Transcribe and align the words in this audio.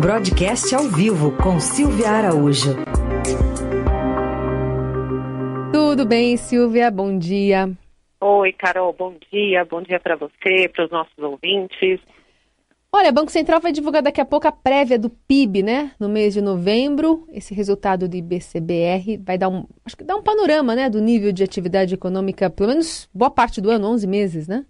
Broadcast 0.00 0.72
ao 0.76 0.84
vivo 0.84 1.36
com 1.38 1.58
Silvia 1.58 2.08
Araújo. 2.10 2.76
Tudo 5.72 6.06
bem, 6.06 6.36
Silvia? 6.36 6.88
Bom 6.88 7.18
dia. 7.18 7.68
Oi, 8.20 8.52
Carol, 8.52 8.92
bom 8.92 9.16
dia. 9.32 9.64
Bom 9.64 9.82
dia 9.82 9.98
para 9.98 10.14
você, 10.14 10.68
para 10.68 10.84
os 10.84 10.90
nossos 10.92 11.18
ouvintes. 11.18 12.00
Olha, 12.92 13.10
o 13.10 13.12
Banco 13.12 13.32
Central 13.32 13.60
vai 13.60 13.72
divulgar 13.72 14.00
daqui 14.00 14.20
a 14.20 14.24
pouco 14.24 14.46
a 14.46 14.52
prévia 14.52 15.00
do 15.00 15.10
PIB, 15.10 15.64
né? 15.64 15.90
No 15.98 16.08
mês 16.08 16.32
de 16.32 16.40
novembro. 16.40 17.26
Esse 17.32 17.52
resultado 17.52 18.08
do 18.08 18.16
IBCBR 18.16 19.18
vai 19.18 19.36
dar 19.36 19.48
um, 19.48 19.66
acho 19.84 19.96
que 19.96 20.04
dá 20.04 20.14
um 20.14 20.22
panorama, 20.22 20.76
né, 20.76 20.88
do 20.88 21.00
nível 21.00 21.32
de 21.32 21.42
atividade 21.42 21.94
econômica, 21.94 22.48
pelo 22.48 22.68
menos 22.68 23.10
boa 23.12 23.32
parte 23.32 23.60
do 23.60 23.68
ano, 23.68 23.88
11 23.88 24.06
meses, 24.06 24.46
né? 24.46 24.64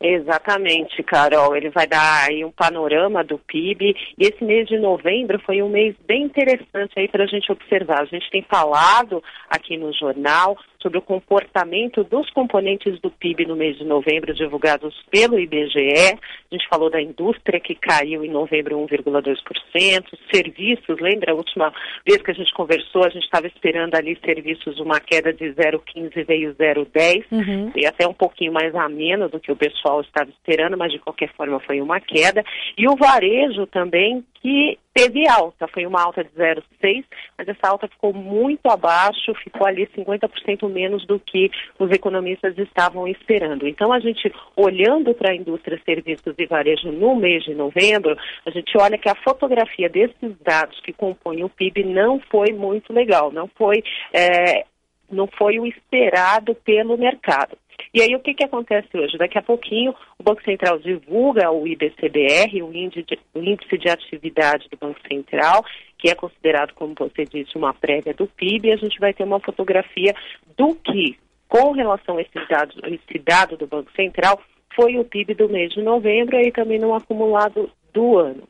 Exatamente, 0.00 1.02
Carol. 1.02 1.56
Ele 1.56 1.70
vai 1.70 1.86
dar 1.86 2.28
aí 2.28 2.44
um 2.44 2.50
panorama 2.50 3.22
do 3.24 3.38
PIB. 3.38 3.96
E 4.18 4.24
esse 4.24 4.44
mês 4.44 4.66
de 4.68 4.78
novembro 4.78 5.40
foi 5.40 5.62
um 5.62 5.68
mês 5.68 5.94
bem 6.06 6.24
interessante 6.24 6.92
aí 6.96 7.08
para 7.08 7.24
a 7.24 7.26
gente 7.26 7.50
observar. 7.50 8.02
A 8.02 8.06
gente 8.06 8.30
tem 8.30 8.42
falado 8.42 9.22
aqui 9.48 9.76
no 9.76 9.92
jornal 9.92 10.56
sobre 10.84 10.98
o 10.98 11.02
comportamento 11.02 12.04
dos 12.04 12.28
componentes 12.30 13.00
do 13.00 13.10
PIB 13.10 13.46
no 13.46 13.56
mês 13.56 13.78
de 13.78 13.84
novembro, 13.84 14.34
divulgados 14.34 14.94
pelo 15.10 15.40
IBGE. 15.40 16.18
A 16.52 16.54
gente 16.54 16.68
falou 16.68 16.90
da 16.90 17.00
indústria, 17.00 17.58
que 17.58 17.74
caiu 17.74 18.22
em 18.22 18.30
novembro 18.30 18.76
1,2%. 18.76 20.04
Serviços, 20.30 21.00
lembra 21.00 21.32
a 21.32 21.34
última 21.34 21.72
vez 22.06 22.20
que 22.20 22.30
a 22.30 22.34
gente 22.34 22.52
conversou, 22.52 23.02
a 23.02 23.08
gente 23.08 23.24
estava 23.24 23.46
esperando 23.46 23.94
ali 23.94 24.18
serviços 24.22 24.78
uma 24.78 25.00
queda 25.00 25.32
de 25.32 25.46
0,15 25.54 26.26
veio 26.26 26.54
0,10, 26.54 27.24
uhum. 27.32 27.72
e 27.74 27.86
até 27.86 28.06
um 28.06 28.12
pouquinho 28.12 28.52
mais 28.52 28.74
ameno 28.74 29.28
do 29.30 29.40
que 29.40 29.50
o 29.50 29.56
pessoal 29.56 30.02
estava 30.02 30.28
esperando, 30.28 30.76
mas 30.76 30.92
de 30.92 30.98
qualquer 30.98 31.32
forma 31.34 31.58
foi 31.60 31.80
uma 31.80 31.98
queda. 31.98 32.44
E 32.76 32.86
o 32.86 32.94
varejo 32.94 33.66
também, 33.66 34.22
que 34.42 34.78
teve 34.94 35.28
alta, 35.28 35.66
foi 35.66 35.84
uma 35.84 36.00
alta 36.00 36.22
de 36.22 36.30
0,6, 36.30 37.04
mas 37.36 37.48
essa 37.48 37.68
alta 37.68 37.88
ficou 37.88 38.12
muito 38.12 38.66
abaixo, 38.66 39.34
ficou 39.42 39.66
ali 39.66 39.88
50% 39.88 40.68
menos 40.70 41.04
do 41.04 41.18
que 41.18 41.50
os 41.78 41.90
economistas 41.90 42.56
estavam 42.56 43.08
esperando. 43.08 43.66
Então, 43.66 43.92
a 43.92 43.98
gente, 43.98 44.32
olhando 44.56 45.12
para 45.12 45.32
a 45.32 45.34
indústria, 45.34 45.80
serviços 45.84 46.34
e 46.38 46.46
varejo 46.46 46.92
no 46.92 47.16
mês 47.16 47.42
de 47.42 47.54
novembro, 47.54 48.16
a 48.46 48.50
gente 48.50 48.72
olha 48.78 48.96
que 48.96 49.08
a 49.08 49.16
fotografia 49.16 49.88
desses 49.88 50.38
dados 50.40 50.80
que 50.80 50.92
compõem 50.92 51.42
o 51.42 51.48
PIB 51.48 51.82
não 51.84 52.20
foi 52.30 52.52
muito 52.52 52.92
legal, 52.92 53.32
não 53.32 53.48
foi, 53.48 53.82
é, 54.12 54.64
não 55.10 55.26
foi 55.26 55.58
o 55.58 55.66
esperado 55.66 56.54
pelo 56.54 56.96
mercado. 56.96 57.58
E 57.92 58.02
aí 58.02 58.14
o 58.14 58.20
que, 58.20 58.34
que 58.34 58.44
acontece 58.44 58.88
hoje? 58.94 59.16
Daqui 59.16 59.38
a 59.38 59.42
pouquinho 59.42 59.94
o 60.18 60.22
Banco 60.22 60.42
Central 60.42 60.78
divulga 60.78 61.50
o 61.50 61.66
IBCBR, 61.66 62.62
o 62.62 62.72
índice 62.74 63.78
de, 63.78 63.88
atividade 63.88 64.68
do 64.68 64.76
Banco 64.76 65.00
Central, 65.08 65.64
que 65.98 66.10
é 66.10 66.14
considerado, 66.14 66.74
como 66.74 66.94
você 66.98 67.24
disse, 67.24 67.56
uma 67.56 67.72
prévia 67.72 68.14
do 68.14 68.26
PIB, 68.26 68.68
e 68.68 68.72
a 68.72 68.76
gente 68.76 68.98
vai 68.98 69.12
ter 69.12 69.24
uma 69.24 69.40
fotografia 69.40 70.14
do 70.56 70.74
que, 70.74 71.16
com 71.48 71.72
relação 71.72 72.18
a 72.18 72.22
esse 72.22 72.48
dado, 72.48 72.74
esse 72.86 73.18
dado 73.18 73.56
do 73.56 73.66
Banco 73.66 73.90
Central, 73.92 74.40
foi 74.74 74.98
o 74.98 75.04
PIB 75.04 75.34
do 75.34 75.48
mês 75.48 75.72
de 75.72 75.82
novembro 75.82 76.38
e 76.40 76.50
também 76.50 76.78
no 76.78 76.94
acumulado 76.94 77.70
do 77.92 78.18
ano. 78.18 78.48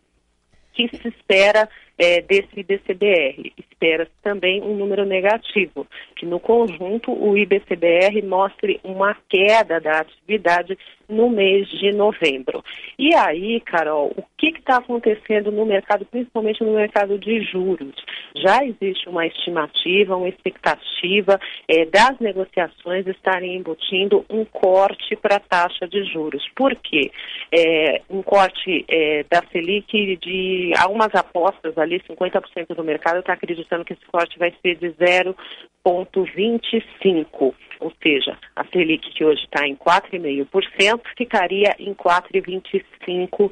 Que 0.72 0.88
se 0.88 1.09
espera 1.09 1.69
é, 1.98 2.20
desse 2.22 2.61
IBCBR. 2.61 3.53
Espera-se 3.85 4.13
também 4.23 4.63
um 4.63 4.75
número 4.75 5.05
negativo, 5.05 5.87
que 6.17 6.25
no 6.25 6.41
conjunto 6.41 7.13
o 7.13 7.37
IBCBR 7.37 8.23
mostre 8.23 8.81
uma 8.83 9.15
queda 9.29 9.79
da 9.79 9.99
atividade 10.01 10.79
no 11.07 11.29
mês 11.29 11.69
de 11.69 11.93
novembro. 11.93 12.65
E 12.99 13.15
aí, 13.15 13.61
Carol, 13.61 14.12
o 14.17 14.25
que 14.39 14.49
está 14.49 14.77
acontecendo 14.79 15.53
no 15.53 15.67
mercado, 15.67 16.07
principalmente 16.07 16.62
no 16.65 16.73
mercado 16.73 17.19
de 17.19 17.43
juros? 17.43 17.95
Já 18.37 18.65
existe 18.65 19.09
uma 19.09 19.27
estimativa, 19.27 20.17
uma 20.17 20.29
expectativa 20.29 21.39
é, 21.69 21.85
das 21.85 22.19
negociações 22.21 23.06
estarem 23.06 23.56
embutindo 23.56 24.25
um 24.31 24.44
corte 24.44 25.15
para 25.17 25.37
a 25.37 25.41
taxa 25.41 25.87
de 25.87 26.05
juros. 26.05 26.43
Por 26.56 26.75
quê? 26.77 27.11
É, 27.53 28.00
um 28.09 28.23
corte 28.23 28.84
é, 28.89 29.25
da 29.25 29.43
Selic 29.53 30.17
de 30.17 30.73
algumas 30.78 31.15
apostas 31.15 31.77
ali 31.77 32.00
50% 32.00 32.75
do 32.75 32.84
mercado 32.84 33.21
está 33.21 33.34
acreditando 33.34 33.74
que 33.83 33.95
esse 33.95 34.05
corte 34.07 34.39
vai 34.39 34.53
ser 34.61 34.77
de 34.77 34.91
0,25, 34.91 37.55
ou 37.81 37.93
seja, 38.03 38.37
a 38.55 38.62
Selic 38.67 39.11
que 39.12 39.25
hoje 39.25 39.43
está 39.45 39.67
em 39.67 39.75
4,5% 39.75 41.01
ficaria 41.17 41.75
em 41.79 41.95
4,25% 41.95 43.47
uh, 43.47 43.51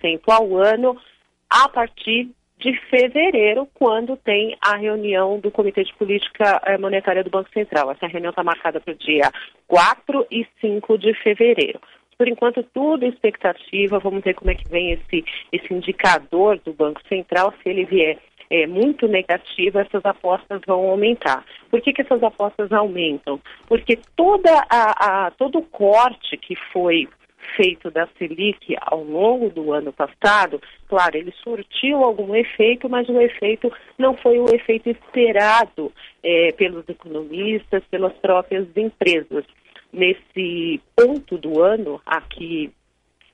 cento 0.00 0.30
ao 0.30 0.56
ano 0.56 1.00
a 1.48 1.68
partir 1.68 2.28
de 2.58 2.76
fevereiro, 2.88 3.68
quando 3.74 4.16
tem 4.16 4.56
a 4.60 4.76
reunião 4.76 5.38
do 5.38 5.50
Comitê 5.50 5.84
de 5.84 5.92
Política 5.94 6.62
eh, 6.64 6.78
Monetária 6.78 7.22
do 7.22 7.28
Banco 7.28 7.50
Central. 7.52 7.90
Essa 7.90 8.06
reunião 8.06 8.30
está 8.30 8.42
marcada 8.42 8.80
para 8.80 8.94
o 8.94 8.96
dia 8.96 9.30
4 9.66 10.26
e 10.30 10.46
5 10.60 10.96
de 10.96 11.12
fevereiro. 11.14 11.78
Por 12.16 12.28
enquanto, 12.28 12.62
tudo 12.62 13.04
expectativa. 13.04 13.98
Vamos 13.98 14.22
ver 14.22 14.34
como 14.34 14.50
é 14.50 14.54
que 14.54 14.68
vem 14.68 14.92
esse, 14.92 15.24
esse 15.52 15.74
indicador 15.74 16.58
do 16.64 16.72
Banco 16.72 17.00
Central. 17.08 17.52
Se 17.62 17.68
ele 17.68 17.84
vier 17.84 18.18
é, 18.50 18.66
muito 18.66 19.06
negativo, 19.08 19.78
essas 19.78 20.04
apostas 20.04 20.60
vão 20.66 20.90
aumentar. 20.90 21.44
Por 21.70 21.80
que, 21.80 21.92
que 21.92 22.02
essas 22.02 22.22
apostas 22.22 22.70
aumentam? 22.72 23.40
Porque 23.66 23.98
toda 24.16 24.50
a, 24.70 25.26
a, 25.26 25.30
todo 25.32 25.58
o 25.58 25.62
corte 25.62 26.36
que 26.36 26.54
foi 26.72 27.08
feito 27.56 27.90
da 27.90 28.08
Selic 28.18 28.74
ao 28.80 29.04
longo 29.04 29.50
do 29.50 29.72
ano 29.72 29.92
passado, 29.92 30.60
claro, 30.88 31.16
ele 31.16 31.32
surtiu 31.42 32.02
algum 32.02 32.34
efeito, 32.34 32.88
mas 32.88 33.08
o 33.08 33.20
efeito 33.20 33.72
não 33.98 34.16
foi 34.16 34.38
o 34.38 34.54
efeito 34.54 34.88
esperado 34.88 35.92
é, 36.22 36.52
pelos 36.52 36.88
economistas, 36.88 37.82
pelas 37.90 38.12
próprias 38.14 38.66
empresas 38.76 39.44
nesse 39.92 40.80
ponto 40.96 41.38
do 41.38 41.62
ano, 41.62 42.00
aqui 42.04 42.72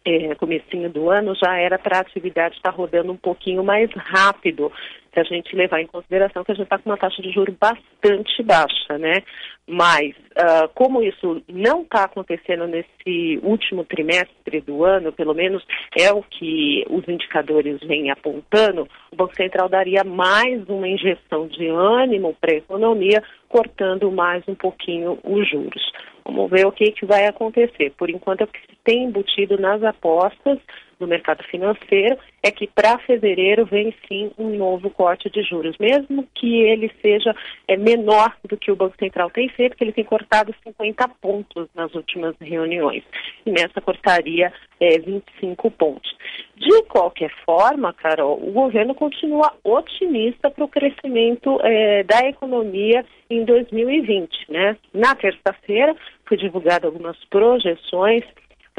é, 0.04 0.34
comecinho 0.34 0.90
do 0.90 1.10
ano, 1.10 1.34
já 1.34 1.58
era 1.58 1.78
para 1.78 1.98
a 1.98 2.00
atividade 2.00 2.56
estar 2.56 2.70
rodando 2.70 3.12
um 3.12 3.16
pouquinho 3.16 3.62
mais 3.62 3.90
rápido, 3.92 4.72
se 5.12 5.20
a 5.20 5.24
gente 5.24 5.54
levar 5.56 5.80
em 5.80 5.86
consideração 5.86 6.44
que 6.44 6.52
a 6.52 6.54
gente 6.54 6.64
está 6.64 6.78
com 6.78 6.88
uma 6.88 6.96
taxa 6.96 7.20
de 7.20 7.30
juros 7.30 7.54
bastante 7.58 8.42
baixa, 8.42 8.96
né? 8.96 9.22
Mas, 9.66 10.14
uh, 10.36 10.68
como 10.74 11.02
isso 11.02 11.42
não 11.48 11.82
está 11.82 12.04
acontecendo 12.04 12.66
nesse 12.66 13.38
último 13.42 13.84
trimestre 13.84 14.60
do 14.60 14.84
ano, 14.84 15.12
pelo 15.12 15.34
menos 15.34 15.64
é 15.96 16.12
o 16.12 16.22
que 16.22 16.84
os 16.88 17.06
indicadores 17.08 17.80
vêm 17.80 18.10
apontando, 18.10 18.88
o 19.12 19.16
Banco 19.16 19.34
Central 19.34 19.68
daria 19.68 20.04
mais 20.04 20.68
uma 20.68 20.88
injeção 20.88 21.46
de 21.46 21.66
ânimo 21.68 22.34
para 22.40 22.52
a 22.54 22.58
economia, 22.58 23.22
cortando 23.48 24.10
mais 24.10 24.42
um 24.48 24.54
pouquinho 24.54 25.18
os 25.24 25.48
juros. 25.48 25.92
Vamos 26.24 26.50
ver 26.50 26.66
o 26.66 26.72
que, 26.72 26.92
que 26.92 27.06
vai 27.06 27.26
acontecer. 27.26 27.92
Por 27.96 28.08
enquanto, 28.08 28.42
é 28.42 28.44
o 28.44 28.48
que 28.48 28.69
tem 28.84 29.04
embutido 29.04 29.58
nas 29.58 29.82
apostas 29.82 30.58
no 31.00 31.06
mercado 31.06 31.42
financeiro 31.44 32.18
é 32.42 32.50
que 32.50 32.66
para 32.66 32.98
fevereiro 32.98 33.64
vem 33.64 33.94
sim 34.06 34.30
um 34.38 34.50
novo 34.56 34.90
corte 34.90 35.30
de 35.30 35.42
juros, 35.42 35.76
mesmo 35.78 36.28
que 36.34 36.62
ele 36.62 36.90
seja 37.00 37.34
é, 37.66 37.76
menor 37.76 38.36
do 38.46 38.56
que 38.56 38.70
o 38.70 38.76
Banco 38.76 38.96
Central 38.98 39.30
tem 39.30 39.48
feito, 39.48 39.76
que 39.76 39.82
ele 39.82 39.92
tem 39.92 40.04
cortado 40.04 40.54
50 40.62 41.08
pontos 41.20 41.68
nas 41.74 41.94
últimas 41.94 42.36
reuniões. 42.40 43.02
E 43.44 43.50
nessa 43.50 43.80
cortaria 43.80 44.52
é, 44.78 44.98
25 44.98 45.70
pontos. 45.70 46.14
De 46.56 46.82
qualquer 46.84 47.32
forma, 47.44 47.92
Carol, 47.94 48.38
o 48.42 48.52
governo 48.52 48.94
continua 48.94 49.54
otimista 49.64 50.50
para 50.50 50.64
o 50.64 50.68
crescimento 50.68 51.58
é, 51.62 52.02
da 52.04 52.20
economia 52.28 53.04
em 53.30 53.44
2020. 53.44 54.50
Né? 54.50 54.76
Na 54.92 55.14
terça-feira 55.14 55.96
foi 56.26 56.36
divulgado 56.36 56.86
algumas 56.86 57.16
projeções 57.30 58.24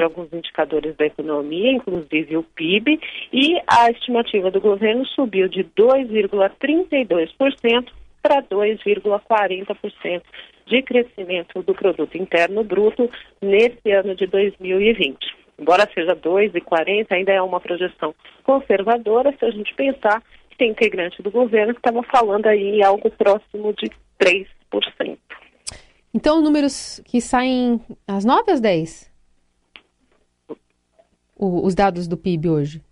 para 0.02 0.06
alguns 0.06 0.32
indicadores 0.32 0.96
da 0.96 1.06
economia, 1.06 1.70
inclusive 1.70 2.36
o 2.36 2.42
PIB, 2.42 2.98
e 3.32 3.56
a 3.68 3.88
estimativa 3.90 4.50
do 4.50 4.60
governo 4.60 5.06
subiu 5.06 5.46
de 5.48 5.62
2,32% 5.62 7.86
para 8.20 8.42
2,40% 8.42 10.22
de 10.66 10.82
crescimento 10.82 11.62
do 11.62 11.72
produto 11.74 12.16
interno 12.16 12.64
bruto 12.64 13.08
nesse 13.40 13.92
ano 13.92 14.16
de 14.16 14.26
2020. 14.26 15.16
Embora 15.58 15.88
seja 15.94 16.16
2,40, 16.16 17.06
ainda 17.10 17.32
é 17.32 17.40
uma 17.40 17.60
projeção 17.60 18.12
conservadora 18.42 19.32
se 19.38 19.44
a 19.44 19.50
gente 19.50 19.72
pensar 19.74 20.20
que 20.50 20.56
tem 20.56 20.70
integrante 20.70 21.22
do 21.22 21.30
governo 21.30 21.74
que 21.74 21.80
estava 21.80 22.02
falando 22.04 22.46
aí 22.46 22.82
algo 22.82 23.10
próximo 23.10 23.74
de 23.74 23.90
3%. 24.18 24.46
Então, 26.14 26.42
números 26.42 27.00
que 27.04 27.20
saem 27.20 27.80
às 28.06 28.24
9 28.24 28.50
às 28.50 28.60
10? 28.60 29.11
O, 31.44 31.66
os 31.66 31.74
dados 31.74 32.06
do 32.06 32.16
PIB 32.16 32.48
hoje? 32.48 32.82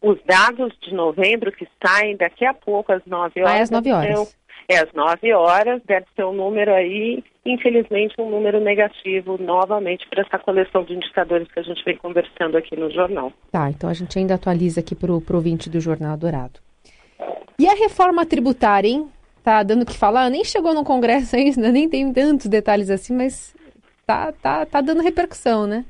os 0.00 0.18
dados 0.24 0.72
de 0.80 0.94
novembro 0.94 1.52
que 1.52 1.66
saem 1.84 2.16
daqui 2.16 2.44
a 2.44 2.54
pouco 2.54 2.92
às 2.92 3.04
9 3.04 3.42
horas. 3.42 3.54
Ah, 3.54 3.62
às 3.62 3.70
9 3.70 3.92
horas. 3.92 4.36
é 4.68 4.78
às 4.78 4.92
9 4.92 5.32
horas, 5.34 5.82
deve 5.86 6.06
ser 6.14 6.24
um 6.24 6.32
número 6.32 6.72
aí, 6.72 7.22
infelizmente, 7.44 8.14
um 8.18 8.30
número 8.30 8.60
negativo 8.60 9.36
novamente 9.38 10.06
para 10.08 10.22
essa 10.22 10.38
coleção 10.38 10.84
de 10.84 10.94
indicadores 10.94 11.50
que 11.50 11.58
a 11.58 11.62
gente 11.62 11.82
vem 11.84 11.96
conversando 11.96 12.56
aqui 12.56 12.76
no 12.76 12.90
jornal. 12.90 13.32
Tá, 13.50 13.70
então 13.70 13.90
a 13.90 13.94
gente 13.94 14.18
ainda 14.18 14.34
atualiza 14.34 14.80
aqui 14.80 14.94
para 14.94 15.10
o 15.10 15.22
ouvinte 15.32 15.68
do 15.68 15.80
Jornal 15.80 16.16
Dourado. 16.16 16.60
E 17.58 17.66
a 17.66 17.74
reforma 17.74 18.24
tributária, 18.24 18.88
hein? 18.88 19.08
Tá 19.42 19.62
dando 19.62 19.82
o 19.82 19.86
que 19.86 19.96
falar? 19.96 20.30
Nem 20.30 20.44
chegou 20.44 20.74
no 20.74 20.84
Congresso 20.84 21.34
ainda, 21.36 21.72
nem 21.72 21.88
tem 21.88 22.12
tantos 22.12 22.46
detalhes 22.46 22.90
assim, 22.90 23.16
mas 23.16 23.54
tá, 24.06 24.32
tá, 24.32 24.64
tá 24.64 24.80
dando 24.80 25.02
repercussão, 25.02 25.66
né? 25.66 25.84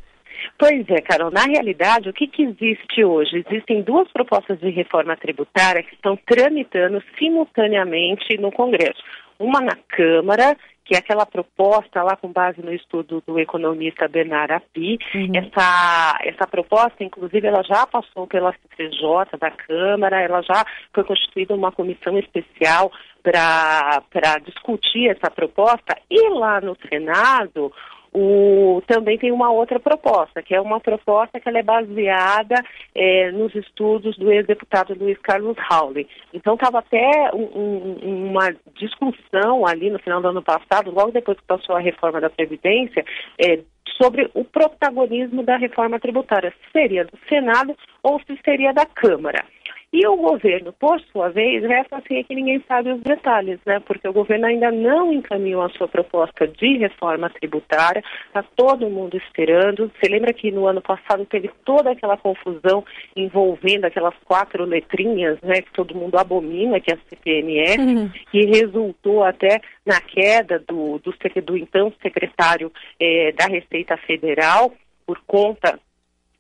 Pois 0.58 0.88
é, 0.88 1.00
Carol. 1.00 1.30
Na 1.30 1.44
realidade, 1.44 2.08
o 2.08 2.12
que, 2.12 2.26
que 2.26 2.42
existe 2.42 3.04
hoje? 3.04 3.44
Existem 3.46 3.82
duas 3.82 4.10
propostas 4.12 4.58
de 4.60 4.70
reforma 4.70 5.16
tributária 5.16 5.82
que 5.82 5.94
estão 5.94 6.16
tramitando 6.26 7.02
simultaneamente 7.18 8.36
no 8.38 8.50
Congresso. 8.50 9.02
Uma 9.38 9.60
na 9.60 9.76
Câmara, 9.88 10.56
que 10.88 10.94
é 10.94 10.98
aquela 10.98 11.26
proposta 11.26 12.02
lá 12.02 12.16
com 12.16 12.32
base 12.32 12.62
no 12.62 12.72
estudo 12.72 13.22
do 13.26 13.38
economista 13.38 14.08
Bernard 14.08 14.54
Api. 14.54 14.98
Uhum. 15.14 15.32
Essa, 15.34 16.18
essa 16.22 16.46
proposta, 16.46 17.04
inclusive, 17.04 17.46
ela 17.46 17.62
já 17.62 17.86
passou 17.86 18.26
pela 18.26 18.52
CCJ 18.52 19.38
da 19.38 19.50
Câmara, 19.50 20.20
ela 20.22 20.40
já 20.40 20.64
foi 20.94 21.04
constituída 21.04 21.54
uma 21.54 21.70
comissão 21.70 22.18
especial 22.18 22.90
para 23.22 24.38
discutir 24.46 25.10
essa 25.10 25.30
proposta. 25.30 25.94
E 26.10 26.28
lá 26.30 26.58
no 26.62 26.74
Senado, 26.88 27.70
o, 28.12 28.82
também 28.86 29.18
tem 29.18 29.30
uma 29.32 29.50
outra 29.50 29.78
proposta, 29.78 30.42
que 30.42 30.54
é 30.54 30.60
uma 30.60 30.80
proposta 30.80 31.38
que 31.38 31.48
é 31.48 31.62
baseada 31.62 32.54
é, 32.94 33.30
nos 33.32 33.54
estudos 33.54 34.16
do 34.16 34.30
ex-deputado 34.30 34.96
Luiz 34.98 35.18
Carlos 35.18 35.56
Rauli. 35.58 36.08
Então 36.32 36.54
estava 36.54 36.78
até 36.78 37.30
um, 37.34 37.48
um, 37.54 38.30
uma 38.30 38.54
discussão 38.76 39.66
ali 39.66 39.90
no 39.90 39.98
final 39.98 40.20
do 40.20 40.28
ano 40.28 40.42
passado, 40.42 40.90
logo 40.90 41.12
depois 41.12 41.38
que 41.38 41.46
passou 41.46 41.76
a 41.76 41.80
reforma 41.80 42.20
da 42.20 42.30
Previdência, 42.30 43.04
é, 43.38 43.60
sobre 44.00 44.30
o 44.34 44.44
protagonismo 44.44 45.42
da 45.42 45.56
reforma 45.56 45.98
tributária, 45.98 46.50
se 46.52 46.72
seria 46.72 47.04
do 47.04 47.18
Senado 47.28 47.76
ou 48.02 48.20
se 48.20 48.38
seria 48.44 48.72
da 48.72 48.86
Câmara. 48.86 49.44
E 49.90 50.06
o 50.06 50.16
governo, 50.16 50.70
por 50.74 51.00
sua 51.12 51.30
vez, 51.30 51.62
resta 51.62 51.96
assim 51.96 52.18
é 52.18 52.22
que 52.22 52.34
ninguém 52.34 52.62
sabe 52.68 52.92
os 52.92 53.00
detalhes, 53.00 53.58
né? 53.64 53.80
Porque 53.80 54.06
o 54.06 54.12
governo 54.12 54.46
ainda 54.46 54.70
não 54.70 55.10
encaminhou 55.10 55.62
a 55.62 55.70
sua 55.70 55.88
proposta 55.88 56.46
de 56.46 56.76
reforma 56.76 57.30
tributária, 57.30 58.04
está 58.26 58.42
todo 58.54 58.90
mundo 58.90 59.16
esperando. 59.16 59.90
Você 59.98 60.10
lembra 60.10 60.34
que 60.34 60.50
no 60.50 60.66
ano 60.66 60.82
passado 60.82 61.24
teve 61.24 61.50
toda 61.64 61.92
aquela 61.92 62.18
confusão 62.18 62.84
envolvendo 63.16 63.86
aquelas 63.86 64.14
quatro 64.26 64.66
letrinhas, 64.66 65.40
né? 65.40 65.62
Que 65.62 65.72
todo 65.72 65.96
mundo 65.96 66.18
abomina, 66.18 66.78
que 66.80 66.92
é 66.92 66.94
a 66.94 66.98
CPMF, 67.08 67.80
uhum. 67.80 68.10
que 68.30 68.44
resultou 68.44 69.24
até 69.24 69.58
na 69.86 70.02
queda 70.02 70.58
do, 70.58 70.98
do, 70.98 71.14
do 71.42 71.56
então 71.56 71.90
secretário 72.02 72.70
eh, 73.00 73.32
da 73.32 73.46
Receita 73.46 73.96
Federal 73.96 74.70
por 75.06 75.18
conta 75.26 75.80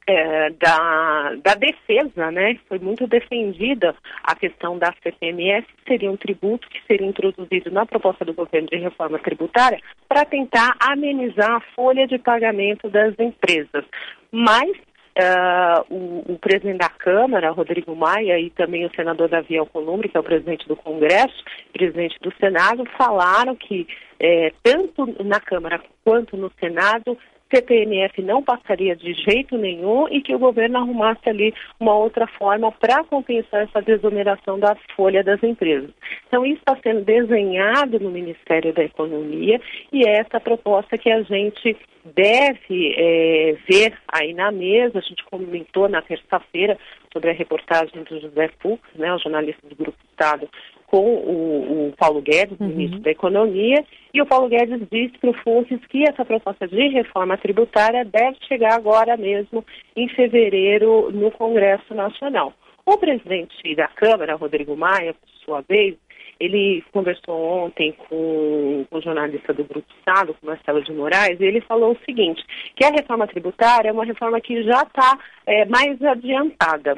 é, 0.08 0.50
da, 0.50 1.34
da 1.44 1.54
defesa, 1.54 2.30
né? 2.30 2.58
Foi 2.66 2.78
muito 2.78 3.06
defendida 3.06 3.94
a 4.24 4.34
questão 4.34 4.78
da 4.78 4.92
CPMS, 5.02 5.66
seria 5.86 6.10
um 6.10 6.16
tributo 6.16 6.66
que 6.68 6.80
seria 6.86 7.06
introduzido 7.06 7.70
na 7.70 7.84
proposta 7.84 8.24
do 8.24 8.32
governo 8.32 8.68
de 8.68 8.78
reforma 8.78 9.18
tributária 9.18 9.78
para 10.08 10.24
tentar 10.24 10.74
amenizar 10.80 11.56
a 11.56 11.60
folha 11.76 12.06
de 12.06 12.18
pagamento 12.18 12.88
das 12.88 13.14
empresas. 13.18 13.84
Mas 14.32 14.70
Uh, 15.18 15.82
o, 15.92 16.34
o, 16.34 16.38
presidente 16.38 16.78
da 16.78 16.88
Câmara, 16.88 17.50
Rodrigo 17.50 17.96
Maia, 17.96 18.38
e 18.38 18.50
também 18.50 18.86
o 18.86 18.94
senador 18.94 19.28
Davi 19.28 19.58
Alcolumbre, 19.58 20.08
que 20.08 20.16
é 20.16 20.20
o 20.20 20.22
presidente 20.22 20.68
do 20.68 20.76
Congresso, 20.76 21.42
presidente 21.72 22.16
do 22.20 22.32
Senado, 22.36 22.84
falaram 22.96 23.56
que 23.56 23.84
eh, 24.20 24.52
tanto 24.62 25.24
na 25.24 25.40
Câmara 25.40 25.82
quanto 26.04 26.36
no 26.36 26.52
Senado 26.60 27.18
CPMF 27.50 28.20
não 28.22 28.42
passaria 28.42 28.94
de 28.94 29.14
jeito 29.14 29.56
nenhum 29.56 30.08
e 30.08 30.20
que 30.20 30.34
o 30.34 30.38
governo 30.38 30.78
arrumasse 30.78 31.28
ali 31.28 31.54
uma 31.80 31.94
outra 31.94 32.26
forma 32.26 32.70
para 32.72 33.04
compensar 33.04 33.62
essa 33.62 33.80
desoneração 33.80 34.58
da 34.58 34.76
folha 34.94 35.22
das 35.24 35.42
empresas. 35.42 35.90
Então, 36.26 36.44
isso 36.44 36.58
está 36.58 36.76
sendo 36.82 37.02
desenhado 37.02 37.98
no 37.98 38.10
Ministério 38.10 38.72
da 38.72 38.84
Economia 38.84 39.60
e 39.92 40.06
é 40.06 40.18
essa 40.18 40.38
proposta 40.38 40.98
que 40.98 41.10
a 41.10 41.22
gente 41.22 41.76
deve 42.04 42.94
é, 42.96 43.56
ver 43.68 43.94
aí 44.08 44.34
na 44.34 44.50
mesa. 44.50 44.98
A 44.98 45.02
gente 45.02 45.24
comentou 45.24 45.88
na 45.88 46.02
terça-feira 46.02 46.78
sobre 47.12 47.30
a 47.30 47.34
reportagem 47.34 48.02
do 48.02 48.20
José 48.20 48.50
Fux, 48.60 48.82
né, 48.94 49.12
o 49.14 49.18
jornalista 49.18 49.66
do 49.66 49.76
Grupo 49.76 49.98
Estado, 50.10 50.48
com 50.90 51.04
o, 51.04 51.88
o 51.88 51.92
Paulo 51.96 52.20
Guedes, 52.22 52.58
uhum. 52.58 52.68
ministro 52.68 53.00
da 53.00 53.10
Economia, 53.10 53.84
e 54.12 54.22
o 54.22 54.26
Paulo 54.26 54.48
Guedes 54.48 54.80
disse 54.90 55.18
para 55.18 55.30
o 55.30 55.34
FUNCES 55.34 55.80
que 55.88 56.08
essa 56.08 56.24
proposta 56.24 56.66
de 56.66 56.88
reforma 56.88 57.36
tributária 57.36 58.04
deve 58.04 58.38
chegar 58.46 58.74
agora 58.74 59.16
mesmo, 59.16 59.64
em 59.94 60.08
fevereiro, 60.08 61.10
no 61.12 61.30
Congresso 61.30 61.94
Nacional. 61.94 62.54
O 62.86 62.96
presidente 62.96 63.74
da 63.74 63.86
Câmara, 63.88 64.34
Rodrigo 64.34 64.74
Maia, 64.74 65.12
por 65.12 65.28
sua 65.44 65.60
vez, 65.60 65.94
ele 66.40 66.82
conversou 66.92 67.36
ontem 67.64 67.92
com, 68.08 68.86
com 68.88 68.98
o 68.98 69.02
jornalista 69.02 69.52
do 69.52 69.64
Grupo 69.64 69.86
Estado, 69.98 70.34
com 70.34 70.46
Marcelo 70.46 70.82
de 70.82 70.92
Moraes, 70.92 71.38
e 71.38 71.44
ele 71.44 71.60
falou 71.60 71.92
o 71.92 72.04
seguinte, 72.06 72.42
que 72.74 72.84
a 72.84 72.90
reforma 72.90 73.26
tributária 73.26 73.90
é 73.90 73.92
uma 73.92 74.04
reforma 74.04 74.40
que 74.40 74.62
já 74.62 74.82
está 74.82 75.18
é, 75.46 75.66
mais 75.66 76.00
adiantada. 76.02 76.96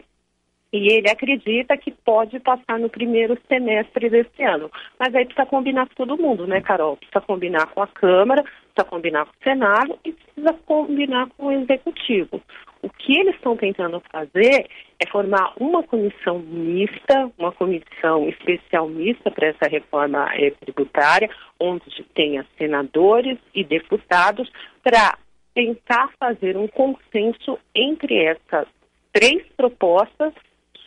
E 0.72 0.92
ele 0.92 1.10
acredita 1.10 1.76
que 1.76 1.90
pode 1.90 2.38
passar 2.38 2.78
no 2.78 2.88
primeiro 2.88 3.36
semestre 3.48 4.08
desse 4.08 4.42
ano. 4.42 4.70
Mas 4.98 5.12
aí 5.14 5.24
precisa 5.24 5.46
combinar 5.46 5.88
com 5.88 5.94
todo 5.94 6.20
mundo, 6.20 6.46
né, 6.46 6.60
Carol? 6.60 6.96
Precisa 6.96 7.20
combinar 7.20 7.66
com 7.66 7.82
a 7.82 7.88
Câmara, 7.88 8.42
precisa 8.42 8.84
combinar 8.88 9.24
com 9.24 9.32
o 9.32 9.42
Senado 9.42 9.98
e 10.04 10.12
precisa 10.12 10.52
combinar 10.64 11.28
com 11.36 11.46
o 11.46 11.52
Executivo. 11.52 12.40
O 12.82 12.88
que 12.88 13.18
eles 13.18 13.34
estão 13.34 13.56
tentando 13.56 14.00
fazer 14.12 14.66
é 14.98 15.06
formar 15.10 15.52
uma 15.58 15.82
comissão 15.82 16.38
mista, 16.38 17.30
uma 17.36 17.52
comissão 17.52 18.28
especial 18.28 18.88
mista 18.88 19.30
para 19.30 19.48
essa 19.48 19.68
reforma 19.68 20.30
eh, 20.34 20.52
tributária, 20.60 21.28
onde 21.58 22.02
tenha 22.14 22.46
senadores 22.56 23.38
e 23.54 23.64
deputados, 23.64 24.50
para 24.82 25.18
tentar 25.52 26.10
fazer 26.18 26.56
um 26.56 26.68
consenso 26.68 27.58
entre 27.74 28.16
essas 28.24 28.68
três 29.12 29.44
propostas 29.56 30.32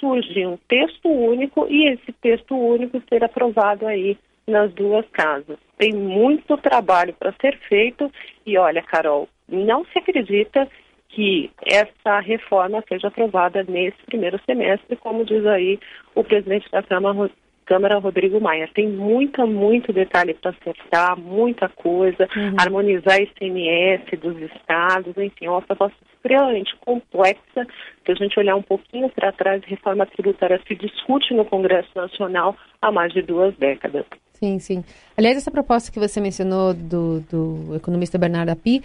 surgir 0.04 0.46
um 0.46 0.58
texto 0.68 1.08
único 1.08 1.66
e 1.70 1.88
esse 1.88 2.12
texto 2.22 2.54
único 2.54 3.02
ser 3.08 3.24
aprovado 3.24 3.88
aí 3.88 4.18
nas 4.46 4.74
duas 4.74 5.08
casas. 5.12 5.58
Tem 5.78 5.94
muito 5.94 6.58
trabalho 6.58 7.14
para 7.14 7.34
ser 7.40 7.58
feito 7.70 8.12
e 8.46 8.58
olha, 8.58 8.84
Carol, 8.84 9.30
não 9.48 9.86
se 9.86 9.98
acredita 9.98 10.68
que 11.08 11.50
essa 11.66 12.20
reforma 12.20 12.84
seja 12.90 13.08
aprovada 13.08 13.64
nesse 13.64 13.98
primeiro 14.06 14.38
semestre, 14.46 14.98
como 14.98 15.24
diz 15.24 15.46
aí 15.46 15.80
o 16.16 16.24
presidente 16.24 16.70
da 16.70 16.84
Câmara, 16.84 17.30
Câmara 17.65 18.00
Rodrigo 18.00 18.39
Maia. 18.39 18.70
Tem 18.74 18.88
muita, 18.88 19.46
muito 19.46 19.91
detalhe 19.91 20.34
para 20.34 20.51
acertar, 20.51 21.17
muita 21.20 21.70
coisa, 21.70 22.27
uhum. 22.36 22.55
harmonizar 22.58 23.22
ICMS 23.22 24.15
dos 24.17 24.38
estados, 24.41 25.17
enfim, 25.17 25.46
é 25.46 25.50
uma 25.50 25.62
proposta 25.62 25.98
extremamente 26.13 26.75
complexa. 26.77 27.67
Se 28.05 28.12
a 28.12 28.15
gente 28.15 28.39
olhar 28.39 28.55
um 28.55 28.62
pouquinho 28.62 29.10
para 29.10 29.32
trás, 29.32 29.62
reforma 29.65 30.05
tributária 30.05 30.60
se 30.67 30.75
discute 30.75 31.34
no 31.34 31.46
Congresso 31.46 31.89
Nacional 31.96 32.55
há 32.82 32.91
mais 32.91 33.12
de 33.13 33.22
duas 33.22 33.55
décadas. 33.58 34.05
Sim, 34.34 34.60
sim. 34.60 34.84
Aliás, 35.17 35.38
essa 35.38 35.51
proposta 35.51 35.91
que 35.91 36.00
você 36.00 36.20
mencionou 36.20 36.74
do, 36.74 37.22
do 37.22 37.75
economista 37.75 38.17
Bernardo 38.17 38.50
Api 38.50 38.82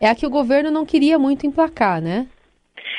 é 0.00 0.08
a 0.08 0.14
que 0.14 0.26
o 0.26 0.30
governo 0.30 0.70
não 0.70 0.86
queria 0.86 1.18
muito 1.18 1.46
emplacar, 1.46 2.00
né? 2.00 2.26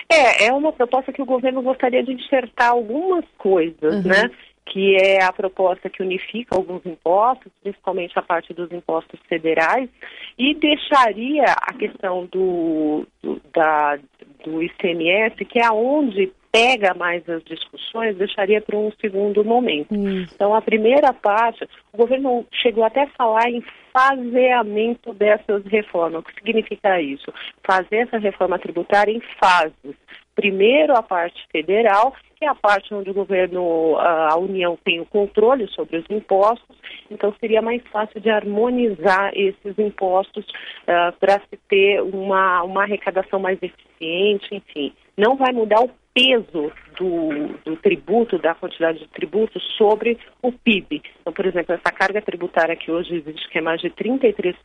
É, 0.09 0.47
é 0.47 0.53
uma 0.53 0.73
proposta 0.73 1.13
que 1.13 1.21
o 1.21 1.25
governo 1.25 1.61
gostaria 1.61 2.03
de 2.03 2.11
enxertar 2.11 2.71
algumas 2.71 3.23
coisas, 3.37 4.03
uhum. 4.03 4.11
né? 4.11 4.29
Que 4.65 4.95
é 4.95 5.23
a 5.23 5.33
proposta 5.33 5.89
que 5.89 6.01
unifica 6.01 6.55
alguns 6.55 6.85
impostos, 6.85 7.51
principalmente 7.61 8.17
a 8.17 8.21
parte 8.21 8.53
dos 8.53 8.71
impostos 8.71 9.19
federais, 9.27 9.89
e 10.37 10.53
deixaria 10.55 11.45
a 11.45 11.73
questão 11.73 12.25
do, 12.25 13.05
do, 13.21 13.41
da, 13.53 13.97
do 14.43 14.63
ICMS, 14.63 15.43
que 15.45 15.59
é 15.59 15.69
onde 15.71 16.31
pega 16.51 16.93
mais 16.93 17.27
as 17.29 17.43
discussões, 17.43 18.17
deixaria 18.17 18.61
para 18.61 18.77
um 18.77 18.91
segundo 18.99 19.43
momento. 19.43 19.93
Hum. 19.93 20.25
Então, 20.33 20.53
a 20.53 20.61
primeira 20.61 21.13
parte, 21.13 21.67
o 21.93 21.97
governo 21.97 22.45
chegou 22.51 22.83
até 22.83 23.03
a 23.03 23.07
falar 23.07 23.49
em 23.49 23.63
faseamento 23.93 25.13
dessas 25.13 25.65
reformas. 25.65 26.21
O 26.21 26.25
que 26.25 26.33
significa 26.33 27.01
isso? 27.01 27.33
Fazer 27.65 28.07
essa 28.07 28.17
reforma 28.17 28.59
tributária 28.59 29.11
em 29.11 29.21
fases. 29.39 29.95
Primeiro 30.35 30.95
a 30.95 31.03
parte 31.03 31.41
federal 31.51 32.13
é 32.41 32.47
a 32.47 32.55
parte 32.55 32.93
onde 32.93 33.09
o 33.09 33.13
governo, 33.13 33.97
a 33.97 34.35
União 34.37 34.77
tem 34.83 34.99
o 34.99 35.05
controle 35.05 35.67
sobre 35.67 35.97
os 35.97 36.05
impostos, 36.09 36.75
então 37.09 37.33
seria 37.39 37.61
mais 37.61 37.81
fácil 37.91 38.19
de 38.19 38.29
harmonizar 38.29 39.31
esses 39.35 39.77
impostos 39.77 40.45
uh, 40.45 41.15
para 41.19 41.39
se 41.49 41.57
ter 41.69 42.01
uma, 42.01 42.63
uma 42.63 42.83
arrecadação 42.83 43.39
mais 43.39 43.59
eficiente, 43.61 44.55
enfim. 44.55 44.93
Não 45.15 45.35
vai 45.35 45.51
mudar 45.51 45.81
o 45.81 45.89
peso 46.13 46.71
do, 46.97 47.47
do, 47.63 47.75
tributo, 47.77 48.37
da 48.37 48.53
quantidade 48.53 48.99
de 48.99 49.07
tributo 49.07 49.59
sobre 49.77 50.17
o 50.41 50.51
PIB. 50.51 51.01
Então, 51.21 51.33
por 51.33 51.45
exemplo, 51.45 51.73
essa 51.73 51.91
carga 51.91 52.21
tributária 52.21 52.75
que 52.75 52.91
hoje 52.91 53.15
existe, 53.15 53.49
que 53.49 53.57
é 53.57 53.61
mais 53.61 53.81
de 53.81 53.89
33% 53.89 54.55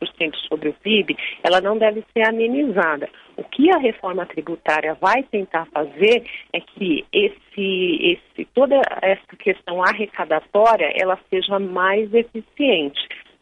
sobre 0.47 0.69
o 0.69 0.73
PIB, 0.73 1.17
ela 1.43 1.61
não 1.61 1.77
deve 1.77 2.03
ser 2.13 2.27
amenizada. 2.27 3.09
O 3.35 3.43
que 3.43 3.69
a 3.71 3.77
reforma 3.77 4.25
tributária 4.25 4.93
vai 4.95 5.23
tentar 5.23 5.65
fazer 5.67 6.23
é 6.53 6.59
que 6.59 7.05
esse, 7.13 7.97
esse, 8.01 8.45
toda 8.53 8.81
essa 9.01 9.35
questão 9.39 9.81
arrecadatória 9.83 10.91
ela 10.95 11.17
seja 11.29 11.59
mais 11.59 12.13
eficiente 12.13 12.99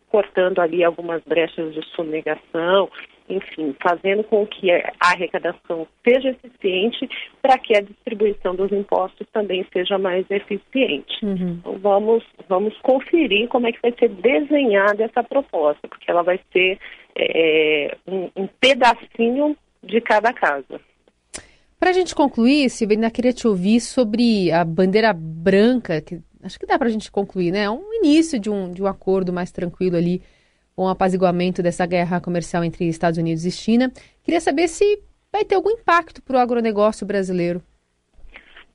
cortando 0.10 0.60
ali 0.60 0.82
algumas 0.82 1.22
brechas 1.24 1.74
de 1.74 1.84
sonegação 1.94 2.90
enfim, 3.30 3.76
fazendo 3.82 4.24
com 4.24 4.46
que 4.46 4.72
a 4.72 4.94
arrecadação 5.02 5.88
seja 6.08 6.30
eficiente 6.30 7.10
para 7.42 7.58
que 7.58 7.76
a 7.76 7.82
distribuição 7.82 8.56
dos 8.56 8.72
impostos 8.72 9.28
também 9.34 9.66
seja 9.74 9.98
mais 9.98 10.30
eficiente. 10.30 11.26
Uhum. 11.26 11.60
Então, 11.60 11.78
vamos, 11.80 12.24
vamos 12.48 12.78
conferir 12.82 13.48
como 13.48 13.68
é 13.68 13.72
que 13.72 13.82
vai 13.82 13.94
ser 13.98 14.10
desenhada 14.10 15.04
essa 15.04 15.24
proposta, 15.24 15.88
porque 15.88 16.10
ela 16.10 16.22
vai 16.22 16.40
ser 16.54 16.80
é, 17.16 17.98
um, 18.08 18.30
um 18.36 18.48
pedacinho 18.60 19.56
de 19.84 20.02
cada 20.02 20.32
casa. 20.34 20.80
Para 21.80 21.90
a 21.90 21.94
gente 21.94 22.16
concluir, 22.16 22.70
Silvia, 22.70 22.98
ainda 22.98 23.12
queria 23.12 23.34
te 23.34 23.48
ouvir 23.48 23.80
sobre 23.80 24.52
a 24.52 24.64
bandeira 24.64 25.14
branca, 25.14 26.02
que 26.02 26.20
acho 26.42 26.60
que 26.60 26.66
dá 26.66 26.78
para 26.78 26.88
a 26.88 26.92
gente 26.92 27.12
concluir, 27.12 27.52
né? 27.52 27.64
É 27.64 27.70
um 27.70 27.94
início 27.94 28.40
de 28.40 28.50
um, 28.50 28.72
de 28.72 28.82
um 28.82 28.88
acordo 28.88 29.34
mais 29.34 29.52
tranquilo 29.52 29.98
ali 29.98 30.22
com 30.76 30.84
o 30.84 30.90
apaziguamento 30.90 31.64
dessa 31.64 31.86
guerra 31.86 32.20
comercial 32.20 32.64
entre 32.64 32.88
Estados 32.88 33.18
Unidos 33.18 33.46
e 33.46 33.52
China. 33.52 33.92
Queria 34.24 34.42
saber 34.42 34.68
se 34.68 35.02
vai 35.32 35.46
ter 35.46 35.56
algum 35.56 35.72
impacto 35.72 36.22
para 36.22 36.38
o 36.38 36.40
agronegócio 36.40 37.06
brasileiro. 37.06 37.64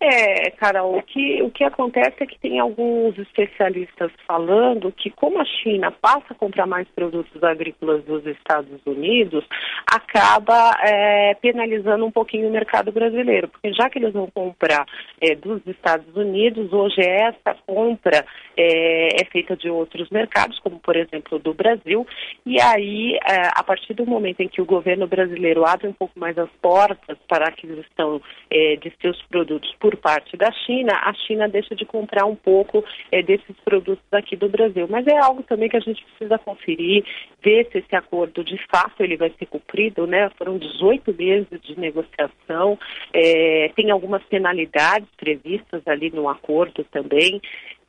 É, 0.02 0.50
Carol, 0.52 0.96
o 0.96 1.02
que, 1.02 1.42
o 1.42 1.50
que 1.50 1.62
acontece 1.62 2.16
é 2.20 2.26
que 2.26 2.38
tem 2.38 2.58
alguns 2.58 3.18
especialistas 3.18 4.10
falando 4.26 4.90
que 4.90 5.10
como 5.10 5.38
a 5.38 5.44
China 5.44 5.90
passa 5.90 6.24
a 6.30 6.34
comprar 6.34 6.66
mais 6.66 6.88
produtos 6.88 7.44
agrícolas 7.44 8.02
dos 8.04 8.24
Estados 8.24 8.80
Unidos, 8.86 9.44
acaba 9.86 10.74
é, 10.82 11.34
penalizando 11.34 12.06
um 12.06 12.10
pouquinho 12.10 12.48
o 12.48 12.52
mercado 12.52 12.90
brasileiro, 12.90 13.48
porque 13.48 13.74
já 13.74 13.90
que 13.90 13.98
eles 13.98 14.14
vão 14.14 14.26
comprar 14.30 14.86
é, 15.20 15.34
dos 15.34 15.60
Estados 15.66 16.16
Unidos, 16.16 16.72
hoje 16.72 17.02
essa 17.02 17.54
compra 17.66 18.24
é, 18.56 19.20
é, 19.20 19.24
feita 19.26 19.54
de 19.54 19.68
outros 19.68 20.08
mercados, 20.08 20.58
como 20.60 20.78
por 20.80 20.96
exemplo 20.96 21.38
do 21.38 21.52
Brasil, 21.52 22.06
e 22.46 22.58
aí 22.58 23.16
é, 23.16 23.50
a 23.54 23.62
partir 23.62 23.92
do 23.92 24.06
momento 24.06 24.40
em 24.40 24.48
que 24.48 24.62
o 24.62 24.66
governo 24.66 25.06
brasileiro 25.06 25.66
abre 25.66 25.88
um 25.88 25.92
pouco 25.92 26.18
mais 26.18 26.38
as 26.38 26.50
portas 26.62 27.18
para 27.28 27.44
a 27.44 27.48
aquisição 27.48 28.22
é, 28.50 28.76
de 28.76 28.90
seus 29.02 29.20
produtos 29.24 29.70
por 29.78 29.89
por 29.90 29.96
parte 29.96 30.36
da 30.36 30.52
China, 30.52 30.92
a 31.02 31.12
China 31.12 31.48
deixa 31.48 31.74
de 31.74 31.84
comprar 31.84 32.24
um 32.24 32.36
pouco 32.36 32.84
é, 33.10 33.22
desses 33.22 33.56
produtos 33.64 34.04
aqui 34.12 34.36
do 34.36 34.48
Brasil. 34.48 34.86
Mas 34.88 35.04
é 35.06 35.18
algo 35.18 35.42
também 35.42 35.68
que 35.68 35.76
a 35.76 35.80
gente 35.80 36.04
precisa 36.04 36.38
conferir, 36.38 37.04
ver 37.42 37.68
se 37.72 37.78
esse 37.78 37.96
acordo 37.96 38.44
de 38.44 38.56
fato 38.68 39.02
ele 39.02 39.16
vai 39.16 39.32
ser 39.36 39.46
cumprido, 39.46 40.06
né? 40.06 40.30
Foram 40.38 40.58
18 40.58 41.12
meses 41.14 41.60
de 41.62 41.78
negociação, 41.78 42.78
é, 43.12 43.70
tem 43.74 43.90
algumas 43.90 44.22
penalidades 44.24 45.08
previstas 45.16 45.82
ali 45.86 46.10
no 46.10 46.28
acordo 46.28 46.84
também. 46.84 47.40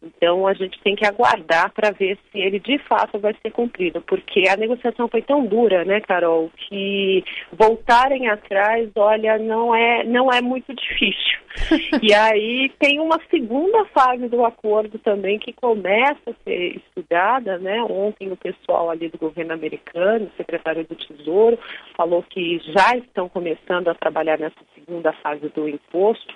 Então 0.03 0.47
a 0.47 0.53
gente 0.53 0.79
tem 0.81 0.95
que 0.95 1.05
aguardar 1.05 1.71
para 1.73 1.91
ver 1.91 2.17
se 2.31 2.39
ele 2.39 2.59
de 2.59 2.77
fato 2.79 3.19
vai 3.19 3.35
ser 3.41 3.51
cumprido, 3.51 4.01
porque 4.01 4.47
a 4.49 4.57
negociação 4.57 5.07
foi 5.07 5.21
tão 5.21 5.45
dura, 5.45 5.85
né, 5.85 6.01
Carol, 6.01 6.49
que 6.55 7.23
voltarem 7.53 8.27
atrás, 8.27 8.89
olha, 8.95 9.37
não 9.37 9.75
é 9.75 10.03
não 10.03 10.31
é 10.31 10.41
muito 10.41 10.73
difícil. 10.75 11.39
e 12.01 12.13
aí 12.13 12.71
tem 12.79 12.99
uma 12.99 13.19
segunda 13.29 13.85
fase 13.85 14.27
do 14.27 14.43
acordo 14.45 14.97
também 14.99 15.37
que 15.37 15.53
começa 15.53 16.31
a 16.31 16.43
ser 16.43 16.77
estudada, 16.77 17.57
né? 17.59 17.83
Ontem 17.83 18.31
o 18.31 18.37
pessoal 18.37 18.89
ali 18.89 19.09
do 19.09 19.17
governo 19.17 19.53
americano, 19.53 20.25
o 20.25 20.37
secretário 20.37 20.85
do 20.85 20.95
Tesouro, 20.95 21.59
falou 21.95 22.23
que 22.23 22.59
já 22.59 22.95
estão 22.95 23.27
começando 23.27 23.89
a 23.89 23.95
trabalhar 23.95 24.39
nessa 24.39 24.55
segunda 24.73 25.11
fase 25.13 25.49
do 25.49 25.67
imposto, 25.67 26.33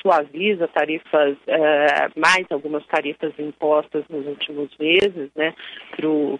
suaviza 0.00 0.68
tarifas, 0.68 1.36
eh, 1.46 2.08
mais 2.16 2.46
algumas 2.50 2.84
tarifas 2.86 3.32
impostas 3.38 4.04
nos 4.08 4.26
últimos 4.26 4.70
meses, 4.78 5.30
né, 5.34 5.54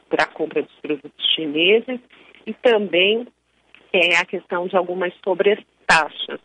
para 0.09 0.25
a 0.25 0.26
compra 0.26 0.62
dos 0.62 0.75
produtos 0.81 1.35
chineses 1.35 2.00
e 2.47 2.55
também 2.55 3.26
é, 3.93 4.17
a 4.17 4.25
questão 4.25 4.67
de 4.67 4.76
algumas 4.76 5.12
sobretaxas. 5.25 6.41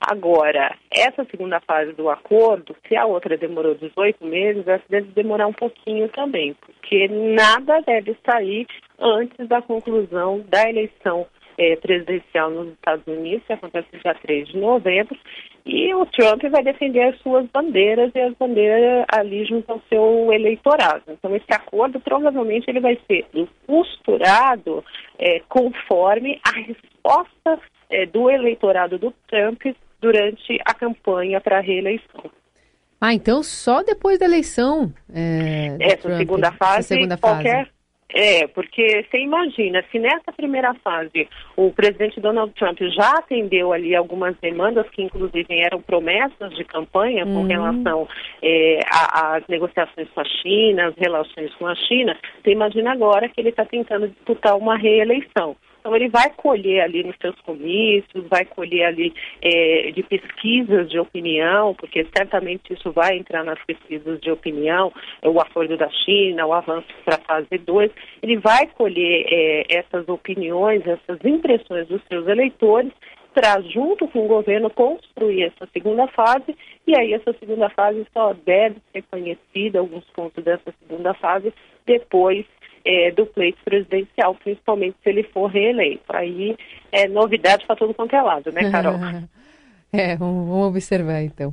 Agora, 0.00 0.76
essa 0.90 1.24
segunda 1.30 1.60
fase 1.60 1.92
do 1.92 2.10
acordo, 2.10 2.76
se 2.86 2.94
a 2.94 3.06
outra 3.06 3.38
demorou 3.38 3.74
18 3.74 4.24
meses, 4.26 4.66
essa 4.66 4.84
deve 4.88 5.12
demorar 5.12 5.46
um 5.46 5.52
pouquinho 5.52 6.08
também, 6.10 6.54
porque 6.54 7.08
nada 7.08 7.80
deve 7.80 8.14
sair 8.28 8.66
antes 8.98 9.48
da 9.48 9.62
conclusão 9.62 10.44
da 10.48 10.68
eleição 10.68 11.26
é, 11.58 11.76
presidencial 11.76 12.50
nos 12.50 12.72
Estados 12.72 13.06
Unidos, 13.06 13.46
que 13.46 13.52
acontece 13.52 13.88
dia 14.02 14.14
3 14.14 14.48
de 14.48 14.56
novembro, 14.58 15.16
e 15.66 15.94
o 15.94 16.04
Trump 16.06 16.42
vai 16.50 16.62
defender 16.62 17.02
as 17.02 17.18
suas 17.20 17.46
bandeiras 17.50 18.10
e 18.14 18.20
as 18.20 18.34
bandeiras 18.34 19.06
ali 19.12 19.44
junto 19.46 19.70
ao 19.70 19.80
seu 19.88 20.32
eleitorado. 20.32 21.02
Então, 21.08 21.34
esse 21.34 21.52
acordo 21.52 21.98
provavelmente 22.00 22.68
ele 22.68 22.80
vai 22.80 22.98
ser 23.06 23.26
costurado 23.66 24.84
é, 25.18 25.40
conforme 25.48 26.40
a 26.46 26.50
resposta 26.50 27.58
é, 27.90 28.06
do 28.06 28.30
eleitorado 28.30 28.98
do 28.98 29.12
Trump 29.28 29.62
durante 30.00 30.58
a 30.66 30.74
campanha 30.74 31.40
para 31.40 31.58
a 31.58 31.62
reeleição. 31.62 32.30
Ah, 33.00 33.12
então 33.12 33.42
só 33.42 33.82
depois 33.82 34.18
da 34.18 34.24
eleição. 34.24 34.92
É, 35.12 35.76
essa, 35.80 36.08
Trump, 36.08 36.16
segunda 36.16 36.52
fase, 36.52 36.78
essa 36.78 36.94
segunda 36.94 37.16
fase, 37.16 37.42
qualquer 37.42 37.73
é, 38.14 38.46
porque 38.46 39.04
você 39.04 39.18
imagina, 39.18 39.84
se 39.90 39.98
nessa 39.98 40.32
primeira 40.32 40.72
fase 40.74 41.28
o 41.56 41.72
presidente 41.72 42.20
Donald 42.20 42.52
Trump 42.54 42.78
já 42.80 43.10
atendeu 43.18 43.72
ali 43.72 43.94
algumas 43.94 44.36
demandas 44.38 44.88
que 44.90 45.02
inclusive 45.02 45.46
eram 45.50 45.82
promessas 45.82 46.54
de 46.54 46.64
campanha 46.64 47.24
com 47.24 47.40
uhum. 47.40 47.46
relação 47.46 48.08
é, 48.40 48.78
às 49.12 49.44
negociações 49.48 50.08
com 50.14 50.20
a 50.20 50.24
China, 50.24 50.86
as 50.86 50.94
relações 50.96 51.52
com 51.54 51.66
a 51.66 51.74
China, 51.74 52.16
você 52.42 52.52
imagina 52.52 52.92
agora 52.92 53.28
que 53.28 53.40
ele 53.40 53.48
está 53.48 53.64
tentando 53.64 54.08
disputar 54.08 54.56
uma 54.56 54.76
reeleição. 54.76 55.56
Então, 55.84 55.94
ele 55.94 56.08
vai 56.08 56.30
colher 56.30 56.80
ali 56.80 57.04
nos 57.04 57.14
seus 57.20 57.38
comícios, 57.42 58.26
vai 58.30 58.46
colher 58.46 58.86
ali 58.86 59.12
é, 59.42 59.90
de 59.90 60.02
pesquisas 60.02 60.88
de 60.88 60.98
opinião, 60.98 61.74
porque 61.74 62.06
certamente 62.16 62.72
isso 62.72 62.90
vai 62.90 63.18
entrar 63.18 63.44
nas 63.44 63.62
pesquisas 63.66 64.18
de 64.18 64.30
opinião, 64.30 64.90
o 65.22 65.38
acordo 65.38 65.76
da 65.76 65.90
China, 65.90 66.46
o 66.46 66.54
avanço 66.54 66.88
para 67.04 67.16
a 67.16 67.20
fase 67.26 67.58
2. 67.58 67.90
Ele 68.22 68.38
vai 68.38 68.66
colher 68.68 69.26
é, 69.28 69.76
essas 69.76 70.08
opiniões, 70.08 70.80
essas 70.86 71.22
impressões 71.22 71.86
dos 71.86 72.00
seus 72.08 72.26
eleitores 72.28 72.90
para, 73.34 73.60
junto 73.60 74.08
com 74.08 74.24
o 74.24 74.28
governo, 74.28 74.70
construir 74.70 75.42
essa 75.42 75.68
segunda 75.70 76.06
fase, 76.06 76.56
e 76.86 76.96
aí 76.96 77.12
essa 77.12 77.34
segunda 77.34 77.68
fase 77.68 78.06
só 78.10 78.32
deve 78.32 78.76
ser 78.90 79.02
conhecida, 79.10 79.80
alguns 79.80 80.04
pontos 80.14 80.42
dessa 80.42 80.72
segunda 80.80 81.12
fase, 81.12 81.52
depois 81.84 82.46
é, 82.84 83.10
do 83.10 83.26
pleito 83.26 83.58
presidencial, 83.64 84.34
principalmente 84.34 84.96
se 85.02 85.08
ele 85.08 85.22
for 85.24 85.46
reeleito. 85.46 86.04
Aí 86.08 86.56
é 86.92 87.08
novidade 87.08 87.66
para 87.66 87.76
todo 87.76 87.94
quanto 87.94 88.14
é 88.14 88.22
lado, 88.22 88.52
né, 88.52 88.70
Carol? 88.70 88.94
é, 89.92 90.16
vamos 90.16 90.68
observar 90.68 91.22
então. 91.22 91.52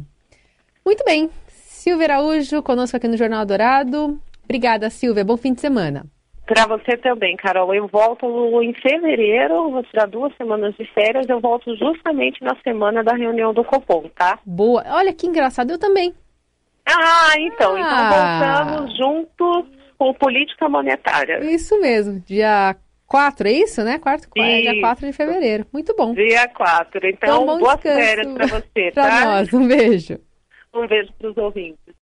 Muito 0.86 1.04
bem. 1.06 1.30
Silvia 1.48 2.08
Araújo, 2.08 2.62
conosco 2.62 2.98
aqui 2.98 3.08
no 3.08 3.18
Jornal 3.18 3.46
Dourado. 3.46 4.20
Obrigada, 4.44 4.90
Silvia. 4.90 5.24
Bom 5.24 5.38
fim 5.38 5.54
de 5.54 5.62
semana. 5.62 6.06
Para 6.46 6.68
você 6.68 6.98
também, 6.98 7.38
Carol. 7.38 7.74
Eu 7.74 7.88
volto 7.88 8.26
em 8.62 8.74
fevereiro, 8.74 9.72
vou 9.72 9.84
tirar 9.84 10.06
duas 10.08 10.36
semanas 10.36 10.76
de 10.76 10.86
férias. 10.94 11.30
Eu 11.30 11.40
volto 11.40 11.74
justamente 11.78 12.44
na 12.44 12.56
semana 12.62 13.04
da 13.04 13.16
reunião 13.16 13.54
do 13.54 13.64
Copom, 13.64 14.10
tá? 14.16 14.38
Boa. 14.46 14.84
Olha 14.90 15.14
que 15.14 15.26
engraçado, 15.26 15.72
eu 15.72 15.80
também. 15.80 16.14
Ah, 16.86 17.36
então. 17.38 17.78
Então 17.78 17.90
ah. 17.90 18.50
Então 18.50 18.66
voltamos 18.66 18.98
juntos 18.98 19.81
com 20.02 20.16
política 20.16 20.68
monetária. 20.68 21.46
Isso 21.46 21.80
mesmo, 21.80 22.20
dia 22.22 22.76
4, 23.06 23.48
é 23.48 23.52
isso, 23.52 23.84
né? 23.84 24.00
Quarto, 24.00 24.28
é 24.36 24.62
dia 24.62 24.82
4 24.82 25.06
de 25.06 25.14
fevereiro. 25.14 25.68
Muito 25.72 25.96
bom. 25.96 26.12
Dia 26.16 26.48
4. 26.48 27.08
Então, 27.08 27.44
então 27.44 27.60
boas 27.60 27.80
férias 27.80 28.34
para 28.34 28.48
você, 28.48 28.92
pra 28.92 29.04
tá? 29.04 29.26
nós. 29.26 29.54
Um 29.54 29.68
beijo. 29.68 30.20
Um 30.74 30.88
beijo 30.88 31.14
para 31.20 31.30
os 31.30 31.38
ouvintes. 31.38 31.81